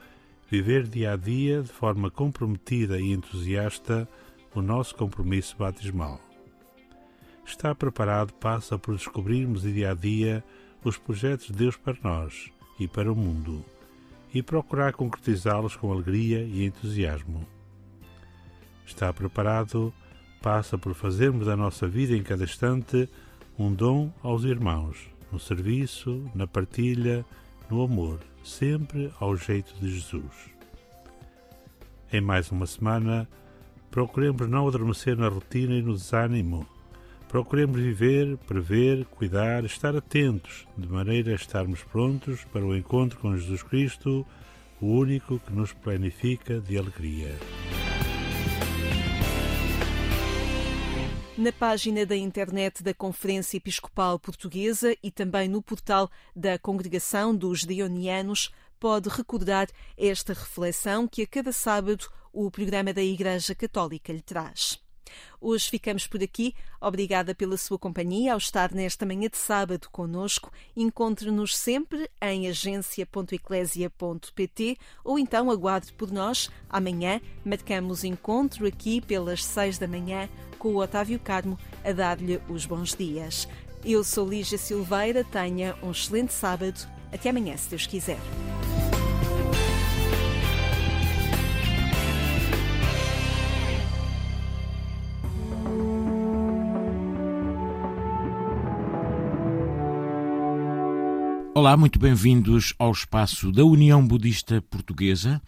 [0.51, 4.09] viver dia a dia de forma comprometida e entusiasta
[4.53, 6.19] o nosso compromisso batismal.
[7.45, 10.43] Estar preparado passa por descobrirmos dia a dia
[10.83, 13.63] os projetos de Deus para nós e para o mundo
[14.33, 17.47] e procurar concretizá-los com alegria e entusiasmo.
[18.85, 19.93] Estar preparado
[20.41, 23.09] passa por fazermos da nossa vida em cada instante
[23.57, 27.25] um dom aos irmãos, no serviço, na partilha,
[27.69, 30.49] no amor, sempre ao jeito de Jesus.
[32.11, 33.27] Em mais uma semana,
[33.89, 36.65] procuremos não adormecer na rotina e no desânimo.
[37.27, 43.35] Procuremos viver, prever, cuidar, estar atentos, de maneira a estarmos prontos para o encontro com
[43.35, 44.25] Jesus Cristo,
[44.79, 47.35] o único que nos planifica de alegria.
[51.37, 57.65] Na página da internet da Conferência Episcopal Portuguesa e também no portal da Congregação dos
[57.65, 59.67] Dionianos, pode recordar
[59.97, 64.79] esta reflexão que a cada sábado o programa da Igreja Católica lhe traz.
[65.39, 66.55] Hoje ficamos por aqui.
[66.81, 70.51] Obrigada pela sua companhia ao estar nesta manhã de sábado conosco.
[70.75, 76.49] Encontre-nos sempre em agência.eclésia.pt ou então aguarde por nós.
[76.69, 82.65] Amanhã marcamos encontro aqui pelas seis da manhã com o Otávio Carmo a dar-lhe os
[82.65, 83.47] bons dias.
[83.83, 85.23] Eu sou Lígia Silveira.
[85.23, 86.89] Tenha um excelente sábado.
[87.13, 88.17] Até amanhã, se Deus quiser.
[101.57, 105.41] Olá, muito bem-vindos ao espaço da União Budista Portuguesa.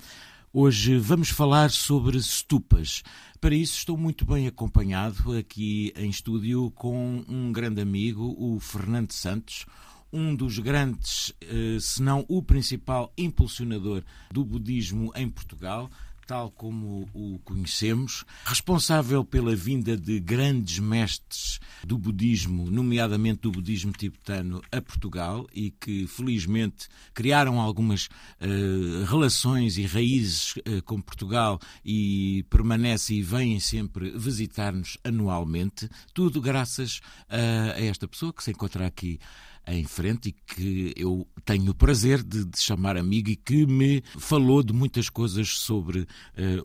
[0.54, 3.04] Hoje vamos falar sobre stupas.
[3.42, 9.12] Para isso estou muito bem acompanhado aqui em estúdio com um grande amigo, o Fernando
[9.12, 9.66] Santos,
[10.14, 15.90] um dos grandes, eh, se não o principal impulsionador do budismo em Portugal
[16.28, 23.94] tal como o conhecemos, responsável pela vinda de grandes mestres do budismo, nomeadamente do budismo
[23.94, 31.60] tibetano, a Portugal e que felizmente criaram algumas uh, relações e raízes uh, com Portugal
[31.84, 38.86] e permanecem e vêm sempre visitar-nos anualmente, tudo graças a esta pessoa que se encontra
[38.86, 39.20] aqui
[39.68, 44.02] em frente e que eu tenho o prazer de, de chamar amigo e que me
[44.18, 46.08] falou de muitas coisas sobre uh,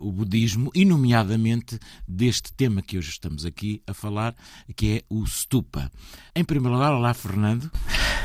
[0.00, 4.34] o budismo e, nomeadamente, deste tema que hoje estamos aqui a falar,
[4.76, 5.90] que é o stupa.
[6.34, 7.70] Em primeiro lugar, olá, Fernando.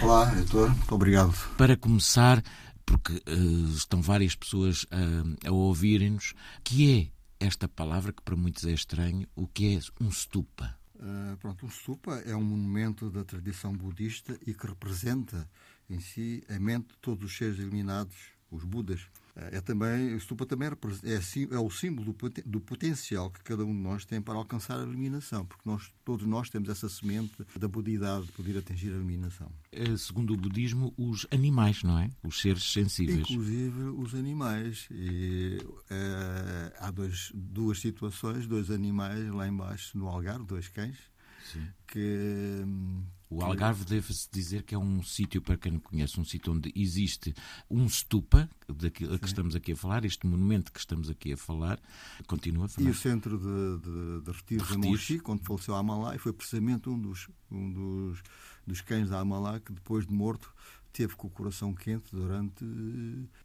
[0.02, 0.70] Olá, Heitor.
[0.70, 1.34] Muito obrigado.
[1.58, 2.44] Para começar,
[2.86, 8.66] porque uh, estão várias pessoas a, a ouvirem-nos, que é esta palavra que para muitos
[8.66, 10.77] é estranho, o que é um stupa?
[11.00, 15.48] Uh, pronto, um stupa é um monumento da tradição budista e que representa
[15.90, 18.16] em si a mente de todos os seres iluminados,
[18.50, 19.08] os Budas.
[19.38, 23.64] Uh, é também, o stupa também é, é, é o símbolo do, potencial que cada
[23.64, 27.46] um de nós tem para alcançar a iluminação, porque nós, todos nós temos essa semente
[27.56, 29.52] da budidade de poder atingir a iluminação.
[29.72, 32.10] É, segundo o budismo, os animais, não é?
[32.24, 33.30] Os seres sensíveis.
[33.30, 34.88] Inclusive os animais.
[34.90, 40.98] E, uh, há dois, duas situações, dois animais lá embaixo no Algarve, dois cães,
[41.88, 42.66] que,
[43.30, 46.72] O Algarve deve-se dizer que é um sítio, para quem não conhece, um sítio onde
[46.76, 47.34] existe
[47.70, 51.80] um stupa, daquilo que estamos aqui a falar, este monumento que estamos aqui a falar.
[52.26, 52.88] Continua a falar.
[52.88, 56.32] E o centro de, de, de retiros de Monchique, quando faleceu a Amalá, e foi
[56.32, 58.24] precisamente um dos, um dos,
[58.66, 60.54] dos cães da Amalá que, depois de morto,
[60.94, 62.66] teve com o coração quente durante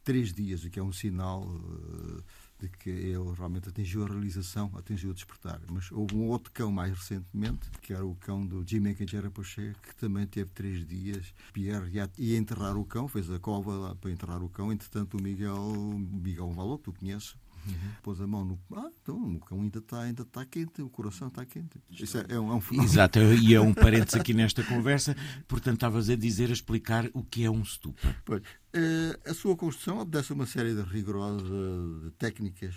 [0.03, 2.23] três dias, o que é um sinal uh,
[2.63, 5.61] de que ele realmente atingiu a realização, atingiu o despertar.
[5.69, 9.75] Mas houve um outro cão mais recentemente, que era o cão do Jimmy Quintera Poché,
[9.83, 11.35] que também teve três dias.
[11.53, 14.73] Pierre ia enterrar o cão, fez a cova para enterrar o cão.
[14.73, 17.35] Entretanto, o Miguel, Miguel Valor, que tu conheces,
[17.67, 17.75] Uhum.
[18.03, 18.61] Pôs a mão no.
[18.75, 21.81] Ah, então o cão ainda está ainda tá quente, o coração está quente.
[21.91, 22.93] Isso é, é, um, é um fenómeno.
[22.93, 25.17] Exato, e é um parênteses aqui nesta conversa.
[25.47, 28.17] Portanto, estavas a dizer, a explicar o que é um stupa.
[28.25, 28.43] Pois,
[28.73, 32.75] eh, a sua construção obedece a uma série de rigorosas técnicas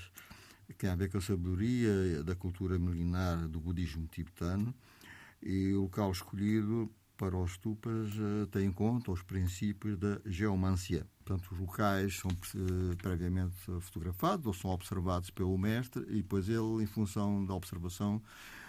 [0.67, 4.73] que têm a ver com a sabedoria da cultura milenar do budismo tibetano
[5.41, 11.07] e o local escolhido para os stupas uh, tem em conta os princípios da geomancia.
[11.25, 16.83] Portanto, os locais são uh, previamente fotografados ou são observados pelo mestre e depois ele,
[16.83, 18.21] em função da observação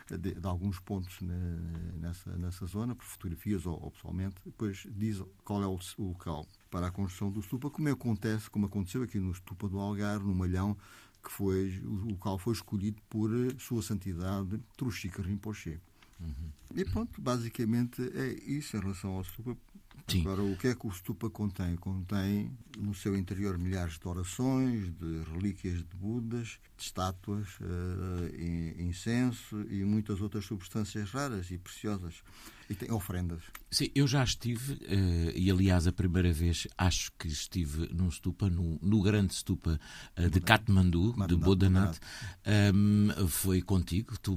[0.09, 5.63] de, de alguns pontos nessa, nessa zona, por fotografias ou, ou, pessoalmente, depois diz qual
[5.63, 9.35] é o, o, local para a construção do stupa, como acontece, como aconteceu aqui no
[9.35, 10.77] stupa do Algar, no Malhão,
[11.23, 15.79] que foi, o local foi escolhido por Sua Santidade Truxica Rinpoche.
[16.21, 16.51] Uhum.
[16.75, 19.57] E pronto, basicamente é isso em relação ao stupa.
[20.07, 20.21] Sim.
[20.21, 21.75] Agora, o que é que o stupa contém?
[21.77, 29.61] Contém no seu interior milhares de orações, de relíquias de Budas, de estátuas, uh, incenso
[29.69, 32.23] e muitas outras substâncias raras e preciosas.
[32.69, 33.43] E tem ofrendas.
[33.71, 38.49] Sim, eu já estive, uh, e aliás a primeira vez acho que estive num stupa,
[38.49, 39.79] no, no grande stupa
[40.19, 41.99] uh, de Katmandu, de Bodanat.
[42.75, 44.37] Um, foi contigo, tu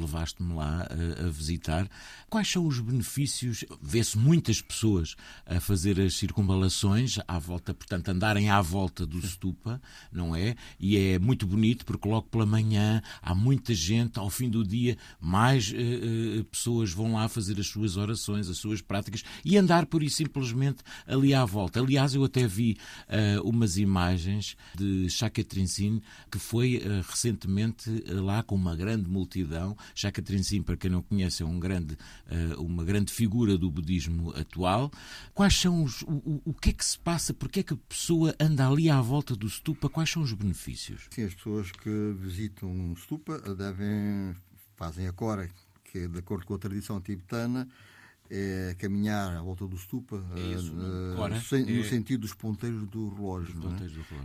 [0.00, 1.88] levaste-me lá uh, a visitar.
[2.28, 3.64] Quais são os benefícios?
[3.80, 5.14] Vê-se muitas pessoas
[5.46, 10.56] a fazer as circunvalações à volta, portanto, andarem à volta do stupa, não é?
[10.80, 14.96] E é muito bonito porque logo pela manhã há muita gente, ao fim do dia,
[15.20, 15.72] mais
[16.50, 20.82] pessoas vão lá fazer as suas orações, as suas práticas e andar por isso simplesmente
[21.06, 21.80] ali à volta.
[21.80, 22.76] Aliás, eu até vi
[23.08, 29.76] uh, umas imagens de Chakatrinsin que foi uh, recentemente uh, lá com uma grande multidão.
[29.94, 31.96] Chakatrinsin, para quem não conhece, é um grande,
[32.58, 34.90] uma grande figura do budismo atual.
[35.34, 36.02] Quais são os.
[36.02, 37.32] O, o que é que se passa?
[37.32, 39.88] Porquê é que a pessoa anda ali à volta do stupa?
[39.88, 41.06] Quais são os benefícios?
[41.10, 44.34] Sim, as pessoas que visitam um stupa devem
[44.76, 45.50] fazem a cora
[45.90, 47.68] que, de acordo com a tradição tibetana,
[48.30, 51.82] é caminhar à volta do stupa é isso, uh, no, é...
[51.82, 53.54] sentido dos ponteiros do relógio.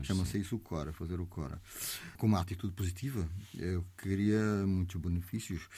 [0.02, 0.04] É?
[0.04, 1.62] Chama-se isso o Cora, fazer o Cora.
[2.18, 3.26] Com uma atitude positiva,
[3.58, 5.70] eu queria muitos benefícios.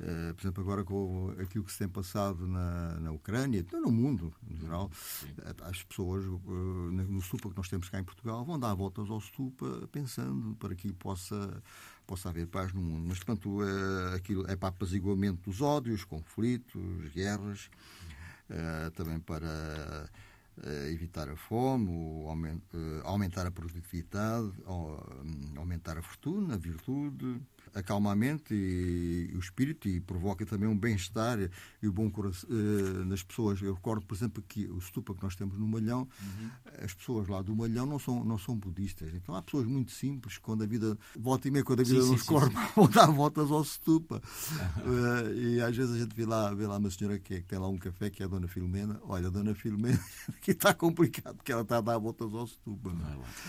[0.00, 4.34] Uh, por exemplo, agora com aquilo que se tem passado na, na Ucrânia, no mundo
[4.50, 5.28] em geral, Sim.
[5.62, 9.20] as pessoas uh, no stupa que nós temos cá em Portugal vão dar voltas ao
[9.20, 11.62] stupa pensando para que possa
[12.06, 13.06] possa haver paz no mundo.
[13.08, 17.70] Mas, portanto, é, aquilo é para apaziguamento dos ódios, conflitos, guerras,
[18.94, 20.06] também para
[20.90, 21.90] evitar a fome,
[23.04, 24.52] aumentar a produtividade,
[25.56, 27.40] aumentar a fortuna, a virtude,
[27.74, 31.38] acalma a mente e, e o espírito e provoca também um bem-estar
[31.82, 33.60] e o bom coração uh, nas pessoas.
[33.60, 36.50] Eu recordo, por exemplo, que o stupa que nós temos no Malhão, uhum.
[36.82, 39.12] as pessoas lá do Malhão não são, não são budistas.
[39.14, 42.12] Então há pessoas muito simples, quando a vida, volta e meia, quando a vida sim,
[42.12, 44.22] nos sim, corre, vão dar voltas ao stupa.
[44.84, 47.46] uh, e às vezes a gente vê lá, vê lá uma senhora que, é, que
[47.46, 49.00] tem lá um café, que é a Dona Filomena.
[49.02, 50.00] Olha, a Dona Filomena,
[50.40, 52.94] que está complicado, porque ela está a dar voltas ao stupa.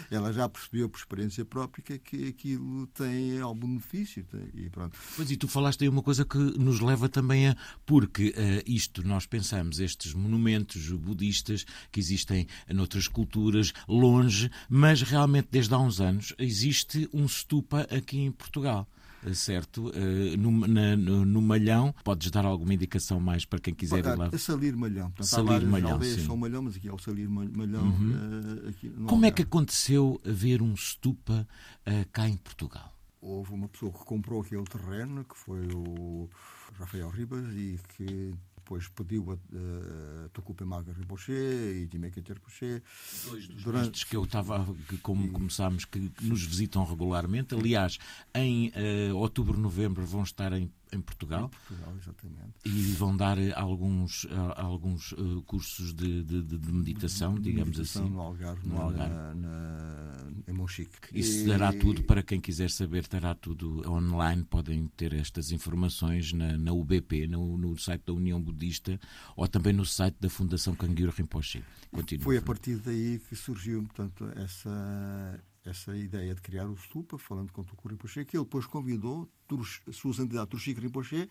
[0.09, 0.15] É?
[0.15, 4.14] Ela já percebeu por experiência própria que aquilo tem algum benefício
[4.53, 4.97] e pronto.
[5.15, 7.57] Pois e tu falaste aí uma coisa que nos leva também a.
[7.85, 15.47] Porque uh, isto, nós pensamos, estes monumentos budistas que existem noutras culturas, longe, mas realmente
[15.51, 18.87] desde há uns anos existe um stupa aqui em Portugal
[19.25, 19.89] eh, certo?
[19.89, 24.17] Uh, no, na, no, no, Malhão, podes dar alguma indicação mais para quem quiser ir
[24.17, 24.29] lá?
[24.31, 25.09] É Salir Malhão.
[25.11, 26.25] Portanto, Salir Malhão, sim.
[26.25, 27.83] São Malhão, mas aqui é o Salir Malhão.
[27.83, 28.63] Uhum.
[29.01, 31.47] Uh, Como é que aconteceu ver um stupa
[31.87, 32.94] uh, cá em Portugal?
[33.25, 36.29] Houve uma pessoa que comprou aquele terreno, que foi o
[36.77, 42.81] Rafael Ribas, e que depois pediu a, a Tocupa Maga Rinpoche e Dimeka Rinpoche.
[43.25, 44.05] Dois dos durante...
[44.05, 45.29] que eu estava, que como e...
[45.29, 47.53] começámos, que nos visitam regularmente.
[47.53, 47.97] Aliás,
[48.33, 51.45] em uh, outubro, novembro vão estar em em Portugal.
[51.45, 52.53] Em Portugal, exatamente.
[52.65, 58.13] E vão dar alguns, alguns uh, cursos de, de, de meditação, digamos meditação assim.
[58.13, 59.13] No Algarve, no Algarve.
[59.13, 60.97] Na, na, em Monchique.
[61.13, 61.47] Isso e...
[61.47, 64.43] dará tudo, para quem quiser saber, terá tudo online.
[64.43, 68.99] Podem ter estas informações na, na UBP, no, no site da União Budista
[69.35, 71.63] ou também no site da Fundação Canguiro Rinpoche.
[71.91, 72.23] Continua.
[72.23, 77.51] Foi a partir daí que surgiu, portanto, essa essa ideia de criar o Stupa, falando
[77.51, 79.27] com o Tuku Rinpoche, que ele depois convidou
[79.91, 81.29] sua santidade Turchico Rinpoche,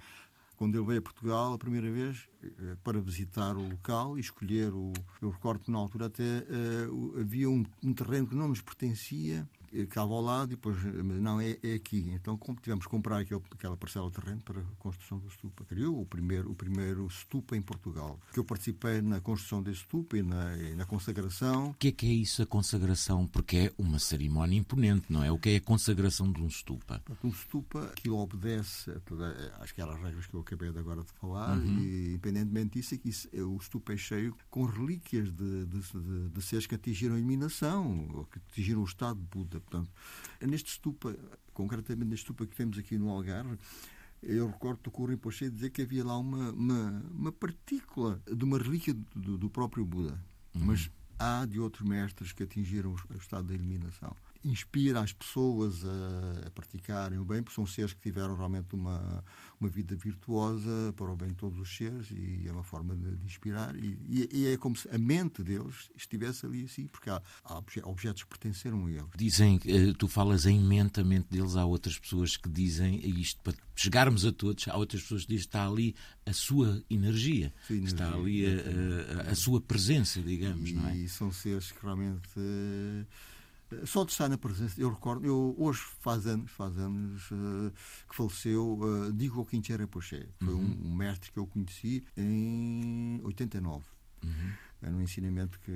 [0.56, 4.72] quando ele veio a Portugal a primeira vez, eh, para visitar o local e escolher
[4.72, 4.92] o.
[5.20, 9.48] Eu recordo que na altura até uh, havia um, um terreno que não nos pertencia
[9.82, 12.10] estava ao lado e depois, não, é, é aqui.
[12.12, 15.64] Então tivemos que comprar aquele, aquela parcela de terreno para a construção do stupa.
[15.64, 18.18] Criou o primeiro, o primeiro stupa em Portugal.
[18.32, 21.70] Que eu participei na construção desse stupa e na, e na consagração.
[21.70, 23.26] O que é que é isso, a consagração?
[23.26, 25.30] Porque é uma cerimónia imponente, não é?
[25.30, 27.02] O que é a consagração de um stupa?
[27.22, 30.78] Um stupa, aquilo obedece a toda, acho que eram as regras que eu acabei de
[30.78, 31.78] agora de falar, uhum.
[31.78, 36.28] e independentemente disso, é que isso, o stupa é cheio com relíquias de, de, de,
[36.30, 39.60] de seres que atingiram a iluminação, ou que atingiram o estado de Buda.
[39.64, 39.90] Portanto,
[40.40, 41.16] neste estupa,
[41.52, 43.58] concretamente neste estupa que temos aqui no Algarve,
[44.22, 48.58] eu recordo que o Rinpoche dizer que havia lá uma, uma, uma partícula de uma
[48.58, 50.12] relíquia do, do próprio Buda.
[50.54, 50.66] Uhum.
[50.66, 56.46] Mas há de outros mestres que atingiram o estado da iluminação inspira as pessoas a,
[56.46, 59.24] a, praticarem o bem, porque são seres que tiveram realmente uma,
[59.58, 63.16] uma vida virtuosa para o bem de todos os seres e é uma forma de,
[63.16, 63.74] de inspirar.
[63.76, 68.22] E, e, é como se a mente deles estivesse ali assim, porque há, há objetos
[68.22, 69.06] que pertenceram a eles.
[69.16, 73.40] Dizem, eh, tu falas em mente, a mente deles, há outras pessoas que dizem isto
[73.42, 75.94] para chegarmos a todos, há outras pessoas que dizem está ali
[76.26, 80.96] a sua energia, energia está ali a, a, a, sua presença, digamos, e, não é?
[80.96, 82.28] E são seres que realmente
[83.84, 87.72] só de estar na presença, eu recordo, eu, hoje faz anos, faz anos uh,
[88.08, 90.28] que faleceu uh, Digo Quinchera Poché.
[90.38, 90.60] Foi uhum.
[90.60, 93.84] um, um, mestre que eu conheci em 89.
[94.22, 94.52] Uhum.
[94.82, 95.72] No ensinamento que,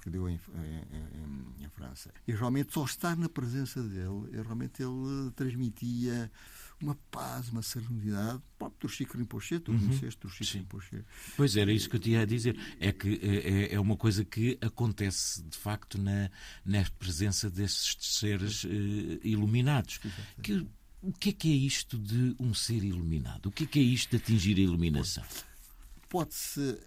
[0.00, 2.10] que deu em, em, em, França.
[2.26, 6.30] E realmente só estar na presença dele, realmente ele transmitia
[6.82, 8.36] uma paz, uma serenidade.
[8.36, 9.78] O próprio Turchico Rinpoche, tu uhum.
[9.78, 11.04] conheceste Turchico Rinpoche.
[11.36, 12.58] Pois era isso que eu tinha a dizer.
[12.80, 16.30] É que é, é, é uma coisa que acontece, de facto, na,
[16.64, 18.68] na presença desses seres uh,
[19.22, 20.00] iluminados.
[20.42, 20.66] Que,
[21.00, 23.46] o que é que é isto de um ser iluminado?
[23.46, 25.24] O que é que é isto de atingir a iluminação?
[26.08, 26.78] Pode-se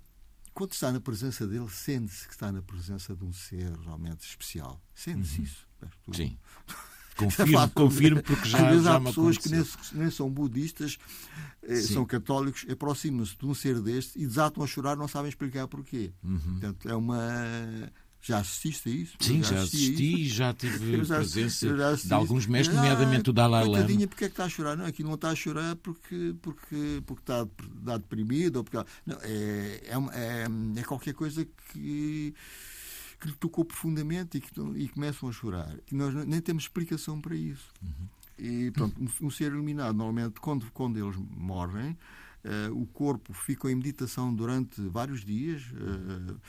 [0.56, 4.82] quando está na presença dele, sente-se que está na presença de um ser realmente especial.
[4.96, 5.44] Sente-se uhum.
[5.44, 5.68] isso.
[6.14, 6.38] Sim.
[7.16, 10.98] Confirmo, confirmo porque já, Às vezes já há pessoas que nem, nem, são budistas,
[11.64, 15.66] eh, são católicos, aproximam-se de um ser deste e desatam a chorar, não sabem explicar
[15.66, 16.12] porquê.
[16.22, 16.40] Uhum.
[16.40, 17.18] Portanto, é uma.
[18.26, 19.18] Já assististe a isso?
[19.20, 23.32] Sim, já, já assisti e já tive já, presença já de alguns mestres, nomeadamente ah,
[23.32, 23.78] o Dalai Lama.
[23.78, 24.76] Coitadinha, porque é que está a chorar?
[24.76, 27.48] Não, aqui não está a chorar porque, porque, porque está,
[27.80, 28.58] está deprimido.
[28.58, 32.34] Ou porque, não, é, é, é, é qualquer coisa que
[33.20, 35.74] que lhe tocou profundamente e que e começam a chorar.
[35.92, 37.72] E nós nem temos explicação para isso.
[37.82, 38.08] Uhum.
[38.38, 41.98] E pronto, um, um, ser iluminado, normalmente, quando, quando eles morrem,
[42.46, 45.64] Uh, o corpo fica em meditação durante vários dias.
[45.72, 46.40] Uh,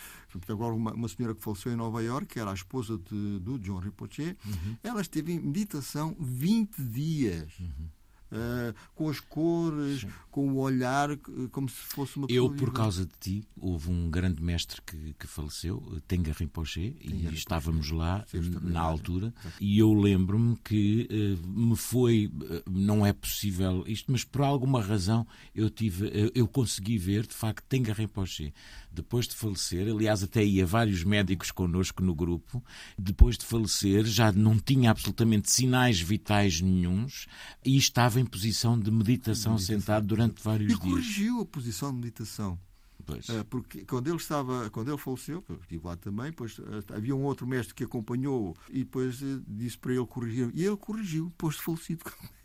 [0.52, 3.58] agora, uma, uma, senhora que faleceu em Nova York, que era a esposa de, do
[3.58, 4.76] John Rinpoche, uhum.
[4.82, 7.58] ela esteve em meditação 20 dias.
[7.58, 7.88] Uhum.
[8.26, 10.08] Uh, com as cores, Sim.
[10.32, 11.16] com o olhar,
[11.52, 15.26] como se fosse uma Eu, por causa de ti, houve um grande mestre que, que
[15.28, 18.24] faleceu, Tenga Rinpoche, e estávamos lá
[18.62, 24.24] na altura, e eu lembro-me que uh, me foi, uh, não é possível isto, mas
[24.24, 25.24] por alguma razão
[25.54, 28.52] eu tive, eu consegui ver, de facto, Tenga Rinpoche
[28.96, 32.64] depois de falecer, aliás, até ia vários médicos connosco no grupo,
[32.98, 37.26] depois de falecer já não tinha absolutamente sinais vitais nenhums
[37.64, 39.58] e estava em posição de meditação, meditação.
[39.58, 40.86] sentado durante vários e dias.
[40.86, 42.58] E corrigiu a posição de meditação.
[43.04, 43.28] Pois.
[43.28, 47.14] Eh, porque quando ele estava, quando ele faleceu, eu estive lá também, pois eh, havia
[47.14, 50.50] um outro mestre que acompanhou e depois eh, disse para ele corrigir.
[50.54, 52.02] E ele corrigiu, depois de falecido.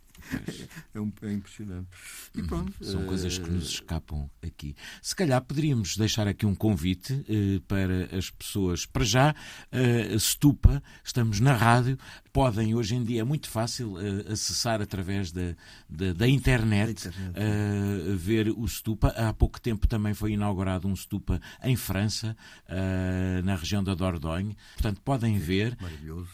[0.94, 1.88] É, um, é, impressionante.
[2.36, 2.48] E uhum.
[2.48, 2.86] pronto.
[2.86, 4.76] São coisas que nos escapam aqui.
[5.02, 8.86] Se calhar poderíamos deixar aqui um convite eh, para as pessoas.
[8.86, 9.36] Para já,
[9.72, 11.98] eh, Stupa, estamos na rádio,
[12.34, 15.56] podem hoje em dia, é muito fácil eh, acessar através da,
[15.90, 17.34] da, da internet, internet.
[17.36, 19.10] Eh, ver o Stupa.
[19.10, 22.36] Há pouco tempo também foi inaugurado um Stupa em França,
[22.68, 24.58] eh, na região da Dordogne.
[24.74, 25.78] Portanto, podem ver.
[25.80, 26.30] Maravilhoso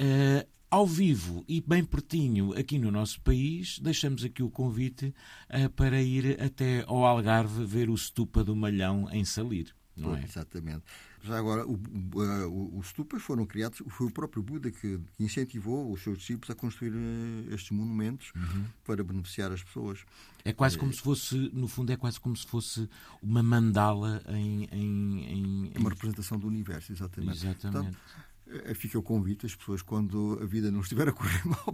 [0.69, 5.13] ao vivo e bem pertinho aqui no nosso país, deixamos aqui o convite
[5.49, 9.73] uh, para ir até ao Algarve ver o Stupa do Malhão em Salir.
[9.95, 10.23] não é?
[10.23, 10.83] Exatamente.
[11.23, 11.79] Já agora, o,
[12.13, 16.55] o, os stupas foram criados, foi o próprio Buda que incentivou os seus discípulos a
[16.55, 18.65] construir eh, estes monumentos uhum.
[18.85, 20.05] para beneficiar as pessoas.
[20.45, 22.89] É quase é, como se fosse, no fundo, é quase como se fosse
[23.21, 24.69] uma mandala em.
[24.71, 27.45] em, em uma representação do universo, exatamente.
[27.45, 27.97] Exatamente.
[27.97, 28.36] Eh,
[28.75, 31.73] fica o convite, as pessoas, quando a vida não estiver a correr mal,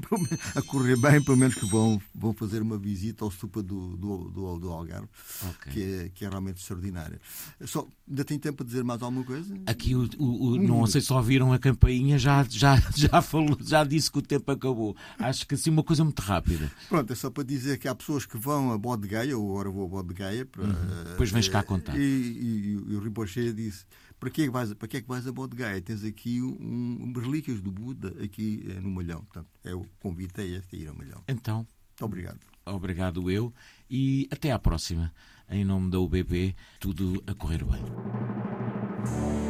[0.56, 4.30] a correr bem, pelo menos que vão, vão fazer uma visita ao estupa do, do,
[4.30, 5.08] do, do Algarve,
[5.50, 5.74] okay.
[5.74, 7.20] que, é, que é realmente extraordinária.
[7.66, 9.56] Só, ainda tem tempo para dizer mais alguma coisa?
[9.66, 13.84] Aqui, o, o, o não sei se ouviram a campainha, já, já, já, falou, já
[13.84, 14.96] disse que o tempo acabou.
[15.20, 16.72] Acho que assim, uma coisa muito rápida.
[16.90, 19.70] Pronto, é só para dizer que há pessoas que vão a Bode Gaia, ou agora
[19.70, 20.46] vou a Bode Gaia.
[20.46, 21.04] Para, uhum.
[21.12, 21.98] Depois vens cá contar.
[21.98, 23.86] E, e, e o Rinpoche disse
[24.24, 25.54] para que, é que vais, para que é que vais a Bodh
[25.84, 29.22] Tens aqui um, um, relíquias do Buda aqui é, no Malhão.
[29.26, 31.22] Portanto, é o convite é este, a ir ao Malhão.
[31.28, 31.58] Então.
[31.58, 32.40] Muito obrigado.
[32.66, 33.54] Obrigado eu
[33.90, 35.14] e até à próxima.
[35.50, 39.43] Em nome da UBB, tudo a correr bem.